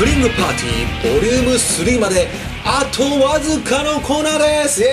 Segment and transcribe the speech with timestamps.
[0.00, 2.26] ブリングパーティーボリューム3まで
[2.64, 4.80] あとわずかのコーナーです。
[4.82, 4.88] イエ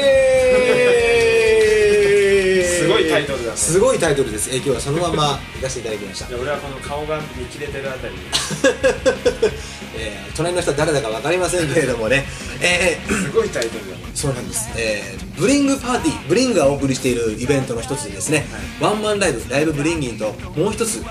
[2.59, 2.63] ーイ。
[2.65, 3.51] すごいタイトルだ。
[3.51, 6.27] ねすごいタイトルです、えー今日はそのまま行かせていただきました。
[6.35, 8.15] 俺はこの顔が見切れてるあたり
[9.97, 12.25] えー隣の人は誰だか分かりませんけれどもね、
[12.59, 14.03] えーすごいタイトルだね。
[14.13, 18.45] そうなんです、えーブリングパーティーブリングがお送りしているイベントの一つでですね、
[18.81, 21.01] ワンマンライブライブブリンギンともう一つ、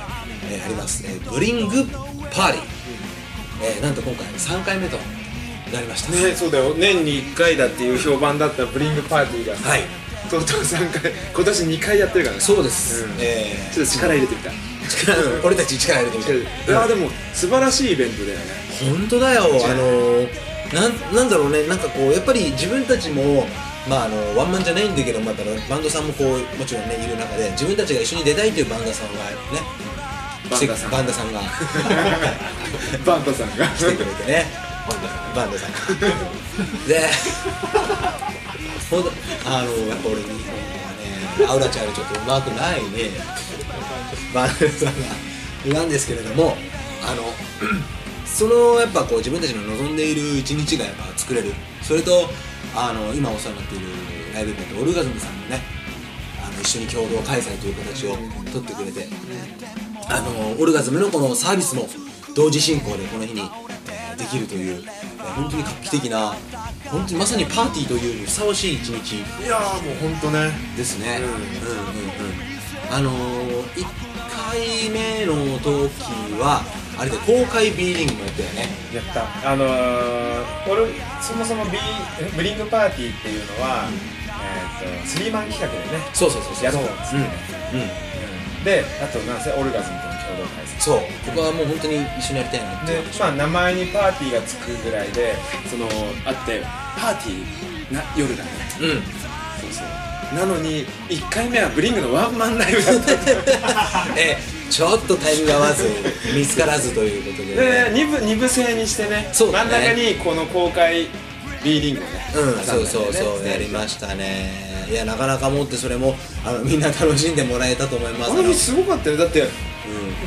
[0.51, 1.85] えーあります、えーブリング
[2.31, 2.65] パーティー、
[3.63, 4.99] えーなんと今回3回目と
[5.73, 6.13] なりました。
[6.13, 6.75] ねそうだよ。
[6.75, 9.57] 年に1回だっていう評判だったブリングパーティーが。
[9.57, 9.83] さはい。
[10.31, 12.43] とうとう3回今年2回やってるからね。
[12.43, 13.11] そうです、うん。
[13.19, 13.75] えー。
[13.75, 14.51] ちょっと力入れてみた。
[14.89, 16.33] 力俺たち力入れてみた。
[16.33, 18.45] いいやでも素晴らしいイベントだよね。
[18.91, 19.43] 本当だよ。
[19.45, 19.47] あ。
[19.47, 20.29] のー
[20.75, 21.67] なんなんだろうね。
[21.69, 23.47] なんかこうやっぱり自分たちも
[23.89, 29.63] まああのワンマンじゃないんだけどまたバンドさんもこうもちろんねいる中で自分たちが一緒に出たいというバンドさんがね
[30.51, 30.91] バンダさん。
[30.91, 31.41] バンダさんが。
[33.05, 33.67] バンダさんが。
[33.69, 34.47] 来てくれてね。
[35.35, 35.71] バンダさん。
[35.73, 35.79] が
[36.87, 37.09] で
[38.91, 39.13] ほんと
[39.45, 43.11] あのやっぱ俺日本はねアウラちゃんよりちょっとうまくないね。
[44.33, 46.57] バンダさんがなんですけれども
[47.03, 47.25] あの
[48.25, 51.53] そのやっぱこう自分たちの望んでいる一日がやっぱ作れる。
[51.83, 52.31] それと
[52.75, 53.87] あの今お世話になっている
[54.35, 55.61] ライブイベントオルガズムさんもね
[56.43, 58.17] あの一緒に共同開催という形を
[58.53, 59.07] 取ってくれて
[60.17, 61.87] あのオルガズムのこのサービスも
[62.35, 66.35] 同時進行でこの日に、えーできるという、えー本当に画期的な
[66.91, 69.17] 本当にまさにパーティーというにふさわしい一日。
[69.17, 70.51] いやーもう本当ね。
[70.77, 71.25] ですね、うん。
[71.25, 72.95] うんうんうん。
[72.95, 73.85] あのー、1
[74.49, 75.91] 回目の時
[76.41, 76.63] は
[76.97, 78.69] あれで公開ビーリングもやったよね。
[78.95, 79.53] やった。
[79.53, 80.87] あのー、俺
[81.21, 83.91] そもそもビーブリングパーティーっていうのは、
[84.81, 86.03] えー、とスリーマン企画でね。
[86.15, 86.65] そうそうそうそう。
[86.65, 87.31] やったんですよね、
[87.75, 87.91] うん、うん、うん
[88.67, 90.81] であとなんせオルガズムとの共同開催。
[90.81, 90.99] そう。
[91.25, 95.35] ここはもう本当に一緒にやりたいなってでまあ名前にパーティーがつくぐらいで
[95.71, 95.87] その
[96.27, 96.63] あって
[96.99, 98.51] パーティーな夜だね。
[98.81, 98.91] うん。
[98.91, 100.35] そうそう。
[100.35, 103.13] なのに1回目はブリングのワンマンライブだった。
[104.19, 104.37] え
[104.69, 105.85] ちょっとタイミング合わず
[106.35, 109.71] 見つからずということで、で2部二部制にしてねそうだね。
[109.71, 111.07] 真ん中にこの公開
[111.63, 116.15] B リングをねうん、そうそうそうやりましたねいやなかなかもってそれも
[116.45, 118.33] あのみんな楽しんでもらえたと思います。
[118.33, 119.17] あの日すごかったよ。
[119.17, 119.49] だって、うん、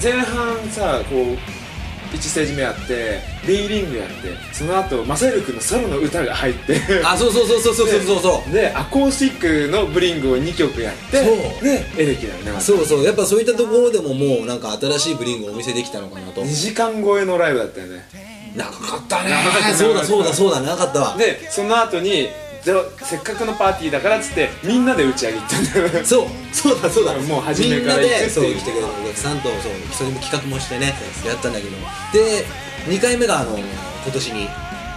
[0.01, 1.37] 前半さこう
[2.15, 6.81] 1ステージ目やって B リングやってその後マサル君のソロの歌が入って。
[7.05, 8.49] あそうそうそうそうそうそうそう。
[8.53, 11.31] でアコースティックのブリングを2曲やってそ
[11.61, 11.63] う。
[11.63, 13.03] でエレキだよねそうそう。
[13.03, 16.41] やっぱそういったところでももうなんか新しいブリングをお見せできたのかなと。
[16.41, 18.05] 2時間超えのライブだったよね。
[18.55, 19.31] 長かったね。
[19.31, 20.61] 長そうだそうだそうだ。
[20.61, 21.15] 長かったわ。
[21.17, 22.29] でその後に
[22.69, 27.17] じゃあせっかくのパーティーだからっつってみんなで打ち上げ行ったんだよそうそうだそうだ。
[27.17, 28.13] もう初めから行くっていう。
[28.13, 30.93] みんなでそう来てくれたお客さんとそうそれも企画もしてね
[31.25, 31.71] やったんだけど。
[32.13, 32.45] で
[32.85, 33.65] 2回目があの今
[34.13, 34.47] 年に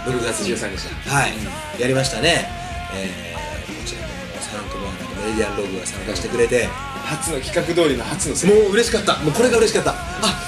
[0.05, 1.09] 6月に13日。
[1.09, 2.47] はい、やりましたね。
[2.93, 4.07] えー、こちらも
[4.39, 6.69] サイレントボーナーとメディアンログが参加してくれて。
[7.03, 9.17] 初の企画通りの初のセもう嬉しかった。
[9.23, 9.91] もうこれが嬉しかった。
[9.91, 9.95] あ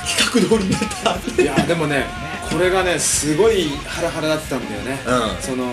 [0.06, 1.42] 企画通りになった。
[1.42, 2.06] いやでもね
[2.50, 5.42] これがねすごいハラハラだったんだよね、うん。
[5.42, 5.66] その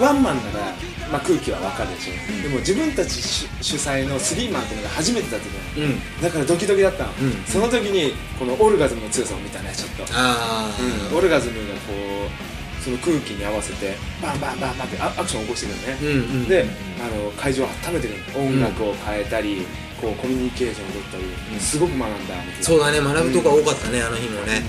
[0.00, 0.74] ワンマンなら、
[1.10, 5.90] まあ、空気はわかるでしょ、でも自分たち主主催のスリーマンっていうのが初めてだったじゃん。
[5.90, 6.22] うん。
[6.22, 7.44] だからドキドキだったの、うん。
[7.46, 10.70] その時にこのオルガズムの強さを見たねちょっと、ああ、
[11.10, 11.16] うん。
[11.16, 11.92] オルガズムがこ
[12.80, 16.66] うその空気に合わせてバンバンバンバンってアアクションを起こしてくるのね、うんうんで
[17.02, 18.46] あの会場を温めてくるの。
[18.46, 19.66] 音楽を変えたり、
[20.00, 23.00] こうコミュニケーションを取ったり、すごく学んだそうだね。
[23.00, 24.62] 学ぶとこ多かったね、あの日もね、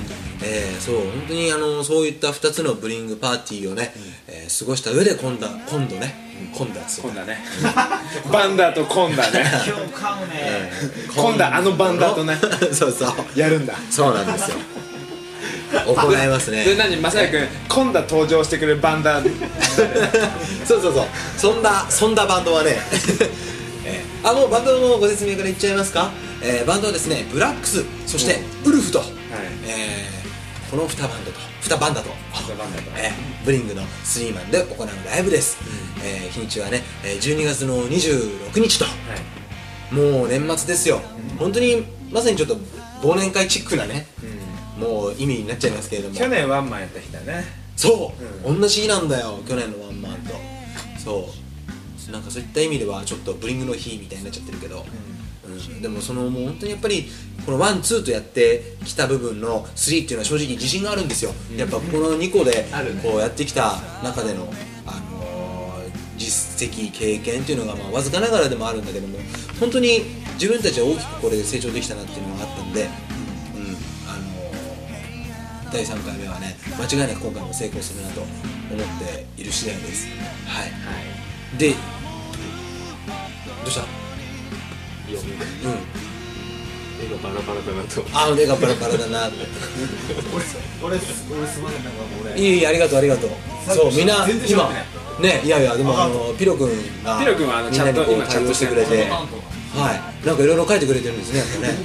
[0.44, 3.94] えーそう本当にあのそういった2つのブリングパーティーをね、
[4.28, 6.16] えー過ごした上で今度今度ね、
[6.58, 7.06] 今度はそう。
[7.06, 7.38] 今度はね。
[8.32, 9.44] バンダーと今度はね。
[9.66, 10.72] 今日買うね
[11.16, 12.38] 今度はあのバンダーとね。
[12.72, 13.40] そうそう。
[13.40, 13.74] やるんだ。
[13.92, 14.58] そうなんですよ。
[15.86, 16.64] 行いますね。
[16.66, 19.32] で何まさやくん今度は登場してくれるバンダー。
[20.66, 21.06] そうそうそう。
[21.38, 22.78] そんなそんなバンドはね、
[23.86, 24.30] えー。
[24.30, 26.10] あもうバンドのご説明からいっちゃいますか、
[26.42, 29.04] えーバンドはですねブラックスそしてウルフと、
[29.68, 30.17] えー
[30.70, 32.10] この2バンドと2バンダと。
[32.10, 32.92] バンダーと。
[32.98, 35.58] えーブリングのスリーマンで行うライブです、
[36.04, 38.86] えー日にちはねえー12月の26日と。
[39.96, 41.00] もう年末ですよ、
[41.40, 42.56] 本当にまさにちょっと
[43.02, 44.06] 忘年会チックなね、
[44.78, 46.16] もう意味になっちゃいますけれども。
[46.16, 47.46] 去年ワンマンやった日だね。
[47.78, 48.14] そ
[48.46, 50.34] う、同じ日なんだよ去年のワンマンと。
[51.02, 51.32] そ
[52.10, 52.12] う。
[52.12, 55.17] なんかそういった意味ではちょっとブリングの日みたいになっちゃってるけど、うん
[55.82, 57.06] でもそのもう本当にやっぱり
[57.46, 62.66] このワンツーとやってきた部分のスリーっていうのは正直自信があるんですよ、やっぱこの2個で
[63.02, 64.52] こうやってきた中での、
[64.86, 69.20] あのー実績経験っていうのがまあわずかながらでもあるんだけども
[69.60, 70.02] 本当に
[70.34, 78.36] 自分たちは大きくこれで成長できたなっていうのがあったんで、うんあのー第3回目はね間違いなく今回も成功するなと思っ
[79.00, 80.08] ている次第です。
[80.48, 81.58] はい。
[81.58, 81.76] でど
[83.68, 84.07] うした？
[85.10, 85.28] いやうん。
[87.00, 89.28] 絵がバラバラだなとあ腕がバラバラだな。
[89.28, 89.38] って
[90.82, 92.42] 俺俺俺すいませんなんか俺。
[92.42, 93.30] いえいえありがとうありがとう。
[93.68, 94.72] そうみんな全然今
[95.20, 96.70] ねいやいやでもあのピロ君
[97.04, 99.10] がピロ君はあのみんなにこうチャット今チャットして対応してくれて。
[99.10, 99.28] 担
[99.78, 99.92] は
[100.24, 100.26] い。
[100.26, 101.78] なんかいろいろ書いてくれてるんですねやっぱね。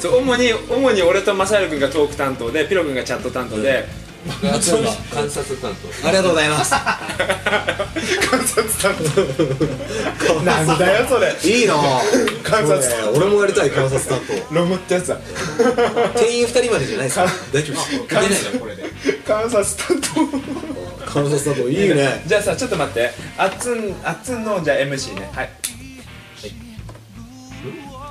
[0.00, 3.88] そう主に主に俺とマサヤル君がトーク担当でピロ君がチャット担当で、
[4.22, 6.70] 観察担当ありがとうございます。
[6.70, 8.94] 観察担
[10.28, 10.42] 当。
[10.42, 11.36] なんだよそれ。
[11.42, 11.74] いいな。
[12.44, 12.82] 観察。
[12.82, 14.20] そうね俺もやりたい観察担
[14.52, 15.18] ロムってやつだ。
[16.14, 17.26] 当店員2人までじゃないですか。
[17.52, 17.76] 大丈夫。
[17.76, 18.28] ですいけない
[18.60, 18.84] これで。
[19.26, 20.00] 観察担
[21.04, 22.20] 観察担当いいね。
[22.22, 23.12] 当じゃあさちょっと待って。
[23.36, 25.30] あっつんあっつんのじゃあ MC ね。
[25.34, 25.50] はい。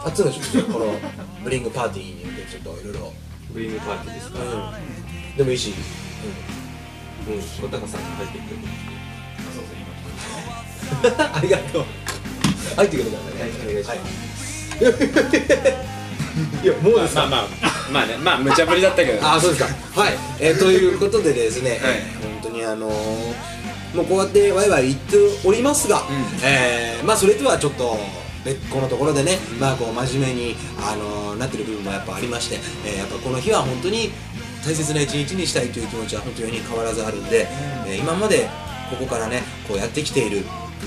[0.03, 0.99] あっつのちょっとこの
[1.43, 3.13] ブリングパーティーに向けてちょっといろいろ
[3.53, 4.43] ブリングパーティーですかう
[5.33, 5.37] ん。
[5.37, 5.73] でもいいし。
[7.27, 7.41] うん。
[7.41, 8.55] 小高さんが入ってきて
[9.53, 9.75] そうそう
[11.11, 11.85] 今うんありがとう。
[12.75, 13.51] 入ってくるからね。
[13.63, 14.01] お願いします。
[16.63, 16.67] い。
[16.67, 17.27] やもうですか？
[17.27, 17.47] まあまあ
[17.91, 18.17] まあね。
[18.17, 19.19] まあ無茶ぶりだったけど。
[19.27, 20.01] あそうですか。
[20.01, 21.79] はい、えーということでですね、はい。
[22.41, 22.93] 本当にあのー
[23.95, 26.01] もうこうやってワイワイ言っておりますが、
[26.45, 27.97] えーまあそれとはちょっと
[28.45, 34.11] 別個のところでね、まあこう真面目に、あのーなってる部分もやっぱありまして、えーやっぱこの日は本当に
[34.65, 37.47] 大切な一日にしたいという気持ちは本当に変わらずあるんで、
[37.87, 38.49] えー今まで
[38.89, 40.43] ここからねこうやってきている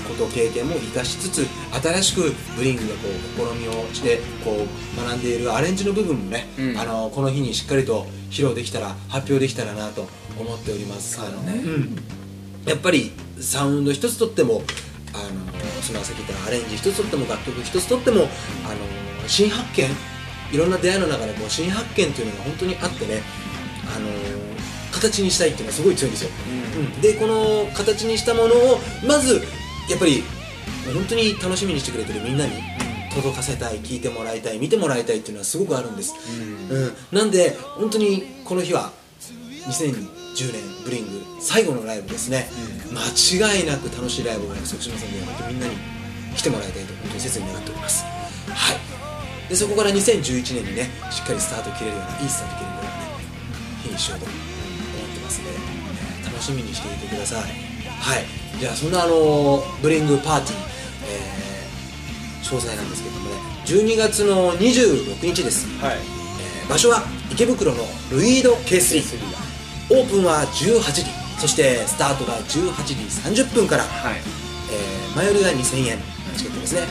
[0.07, 1.47] こと経験も生かしつつ
[1.81, 3.07] 新しくブリングがこ
[3.49, 6.77] う試みをしてこう学んでいるアレンジの部分もね、うん。
[6.77, 10.07] あのこの日にしっかりと披露できたら発表できたらなと
[10.39, 11.19] 思っております。
[11.21, 11.95] あのね、うん。
[12.65, 14.61] やっぱりサウンド一つとっても
[15.15, 18.27] あのそのさっき言ったアレンジ一つとっても楽曲一つとってもあの
[19.27, 19.87] 新発見
[20.51, 23.21] いろんな出会いの中でこう新発見っていうのが本当にあってね
[23.95, 24.09] あの
[24.91, 26.29] 形にしたいっていうのはすごい強いんですよ、
[26.77, 27.01] うん。
[27.01, 29.41] でこの形にしたものをまず
[29.89, 30.23] やっぱり
[30.93, 32.53] 本当に楽しみにしてくれてるみんなに
[33.13, 36.13] 届かせたい聞いてもらいたい見てもらいたいっていうのはすごくあるんです、
[36.69, 37.17] うん。
[37.17, 38.91] なんで本当にこの日は
[40.35, 42.45] 2010年ブリング最後のライブですね、
[42.91, 42.99] 間
[43.55, 45.73] 違いなく楽しいライブを約束しますので本当みんなに
[46.35, 48.03] 来てもらいたいと本当に切に願っております。
[48.03, 49.49] はい。
[49.49, 52.95] でそこから2011年にねしっかりスタート切れるようないいスタート切れるようなね
[53.83, 54.37] 日にしようと思っ
[55.15, 57.39] てますので、えー楽しみにしていてください。
[57.39, 57.47] は
[58.19, 58.25] い。
[58.59, 60.57] じゃあそんなあのブリングパーティー、
[61.07, 63.35] えー詳細なんですけどもね。
[63.65, 65.65] 12月の26日です。
[65.79, 65.95] はい。
[65.95, 69.44] えー場所は池袋のルイード K3
[69.89, 71.05] オープンは18時
[71.39, 72.95] そしてスタートが18時
[73.43, 74.15] 30分から、はい。
[74.71, 75.97] えー前売りが2000円
[76.35, 76.81] チケットですね。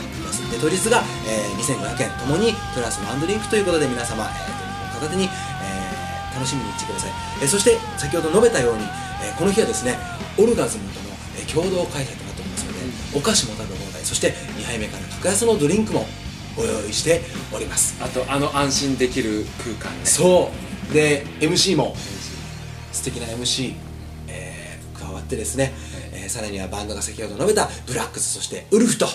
[0.51, 7.11] で当日が、えー2500円ともにプラスワンドリンクということで皆様、えー、片手に、えー楽しみに来てください、
[7.41, 8.83] えーそして先ほど述べたように、
[9.23, 9.97] えーこの日はですね
[10.37, 11.05] オルガズムとの、
[11.37, 12.79] えー共同開催となっておりますので、
[13.17, 16.05] お菓子も食べ放題そして2杯目から格安のドリンクも
[16.57, 17.21] ご用意して
[17.53, 17.95] おります。
[18.03, 20.05] あとあの安心できる空間ね。
[20.05, 20.49] そ
[20.89, 20.93] う。
[20.93, 21.95] で MC も
[22.95, 23.73] 素敵な MC、
[24.29, 25.73] えー加わってですね、
[26.13, 29.05] えーさらにはバンドが先ほど述べたブラックスそしてウルフと。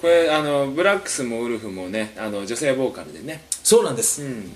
[0.00, 3.44] これあのブラックスもウルフもねあの女性ボーカルでね。
[3.62, 4.52] そうなんです、うん。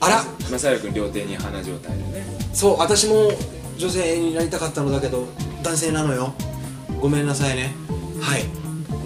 [0.00, 0.24] あら。
[0.50, 2.24] マサヤル君両手に花状態でね。
[2.52, 3.30] そう私も
[3.76, 5.28] 女性になりたかったのだけど
[5.62, 6.34] 男性なのよ。
[7.00, 7.74] ごめんなさいね。
[8.20, 8.44] はい。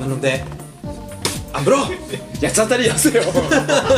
[0.00, 0.44] なので
[1.54, 3.22] アンブロ八つ当たりやせよ。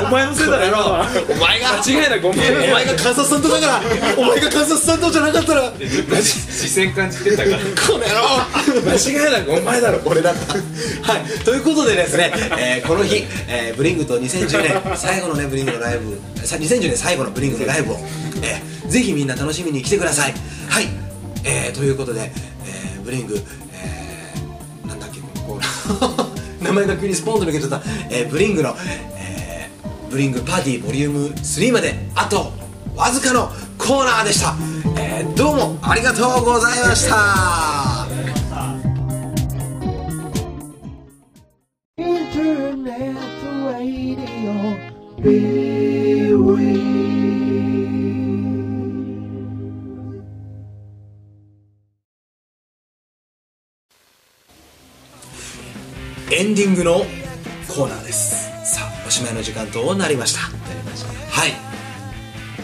[0.07, 1.05] お前のせいだろ。
[1.31, 1.81] お前が。
[1.81, 3.83] 間違いなくお前お前が観察担当だから。
[4.19, 5.71] お前が観察担当じゃなかったら。
[5.71, 5.77] こ
[6.21, 7.59] 視線感じてたから。
[7.59, 7.63] の
[7.99, 8.91] 野郎。
[8.91, 10.01] 間違いなくお前だろ。
[10.05, 10.55] 俺だった。
[10.55, 11.45] はい。
[11.45, 17.97] ということでですね、えーこの日、えーブリングと2010年最後のねブリングのライブさ2010年最後のブリングのライブを、
[18.43, 20.35] えーぜひみんな楽しみに来てください。
[20.69, 20.89] はい、
[21.45, 22.31] えーということで、
[22.67, 23.37] えーブリング、
[23.73, 25.59] えーなんだっけこ
[26.75, 28.75] 前が急にスポンと抜けちゃった、えーブリングの、
[29.17, 32.53] えーブリングパーティーボリューム3まであと
[32.95, 34.55] わずかのコーナーでした、
[35.01, 37.84] えーどうもありがとうございました。
[56.75, 57.07] ングの
[57.69, 58.51] コーナーです。
[58.67, 60.41] さあおしまいの時間となりました。
[60.41, 61.53] はい。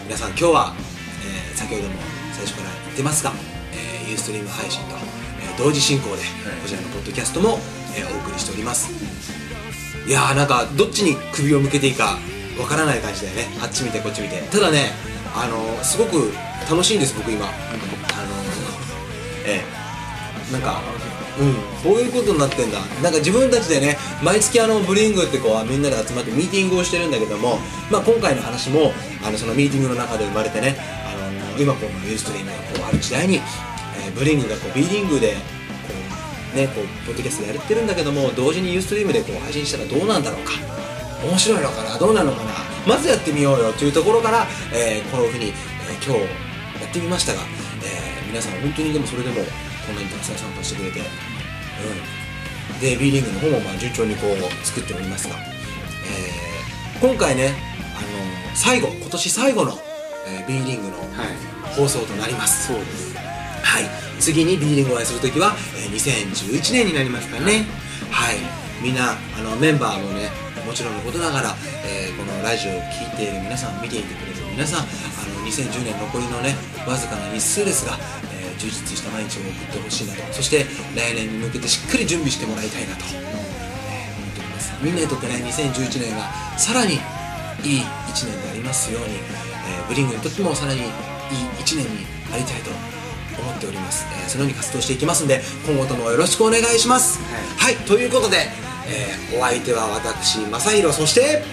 [0.05, 0.75] 皆さん今日は、
[1.23, 1.95] えー先ほども
[2.33, 3.31] 最初から言ってますが、
[3.71, 4.95] えーユーストリーム配信と、
[5.39, 6.23] えー同時進行で
[6.61, 7.59] こちらのポッドキャストも、
[7.95, 8.91] えーお送りしております。
[10.05, 12.17] いやーなんかどっちに首を向けていいか
[12.59, 13.45] わからない感じだよね。
[13.63, 14.41] あっち見てこっち見て。
[14.51, 14.91] ただね
[15.33, 16.33] あのすごく
[16.69, 17.53] 楽しいんです僕今、あの
[19.45, 19.80] ええ
[20.51, 20.81] なんか
[21.39, 22.79] うんこういうことになってんだ。
[23.01, 27.57] なんか自分たちでね毎月あのブリングってこうみんなで集まってミーティングをしてるんだけども、
[27.89, 28.91] まあ、今回の話も
[29.23, 33.41] あのそのミーティングの中で生まれてねあの今このユーストリームがこうある時代に、えー
[34.13, 35.39] ブリングがこう B リングでこ
[36.53, 40.51] うねこうポッドキャストやってるんだけども同時にユーストリームでこう配信したらどうなんだろうか。
[41.23, 42.51] 面白いのかなどうなのかな。
[42.87, 45.53] まずやってみようよというところから、えーこういうふうに、えー
[46.03, 46.21] 今日
[46.83, 47.41] やってみましたが、
[47.85, 49.45] えー皆さん本当にでもそれでも
[49.85, 56.41] こんなにたくさん参加してくれて、うん、で B リーグの方もまあ順調にこう作っておりますが、えー
[57.01, 57.55] 今回ね
[57.97, 59.73] あの最後今年最後の、
[60.27, 61.07] えー B リーグのはい。
[61.75, 62.67] 放送となります。
[62.67, 63.15] そうです。
[63.63, 63.85] はい、
[64.19, 67.65] 次に B リングをお会いするときは、えー2011年になりますからね。
[68.11, 68.35] はい。
[68.83, 70.29] みんなあのメンバーもね
[70.65, 78.30] もちろんのことながら、えーこのラジオを聴いている皆さん見ていてくれる皆さんあの2010年残りのねわずかな日数ですが、えー
[78.61, 80.21] 充実した毎日を送ってほしいなと。
[80.33, 84.71] そして来年に向けてしっかり準備してもらいたいなと、えー思っております。
[84.81, 92.69] みんなにとってね2011年がさらにいい1年でありますように、えーブリングにとってもさらにいい1年になりたいと
[93.41, 97.19] 思っております、えーそのように活動していきますんで今後ともよろしくお願いします。
[97.57, 98.37] はい、ということで、
[98.87, 101.43] えーお相手は私正弘そして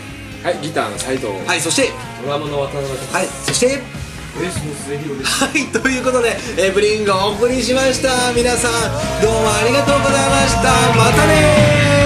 [0.42, 1.28] はいギターの斉藤。
[1.46, 1.90] はいそして
[2.22, 3.80] ドラムの渡辺とはいそして
[5.22, 8.32] はいということで、えーブリングをお送りしました。
[8.32, 8.72] 皆さん
[9.22, 10.70] どうもありがとうございました。
[10.96, 11.97] またね